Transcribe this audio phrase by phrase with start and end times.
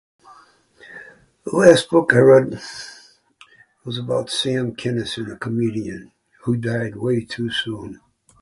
[1.53, 1.85] was
[3.99, 7.99] about Sam Kenison, a comedian...who died way too soon.